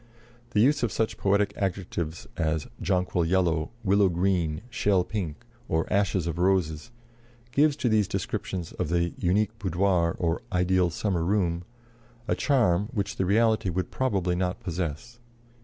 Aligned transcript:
The 0.49 0.61
use 0.61 0.81
of 0.81 0.91
such 0.91 1.19
poetic 1.19 1.53
adjectives 1.55 2.25
as 2.35 2.65
jonquil 2.81 3.23
yellow, 3.23 3.69
willow 3.83 4.09
green, 4.09 4.61
shell 4.71 5.03
pink, 5.03 5.45
or 5.67 5.85
ashes 5.93 6.25
of 6.25 6.39
roses, 6.39 6.89
gives 7.51 7.75
to 7.75 7.87
these 7.87 8.07
descriptions 8.07 8.71
of 8.71 8.89
the 8.89 9.13
"unique 9.19 9.59
boudoir" 9.59 10.15
or 10.17 10.41
"ideal 10.51 10.89
summer 10.89 11.23
room" 11.23 11.65
a 12.27 12.33
charm 12.33 12.89
which 12.91 13.17
the 13.17 13.27
reality 13.27 13.69
would 13.69 13.91
probably 13.91 14.35
not 14.35 14.59
possess. 14.59 15.19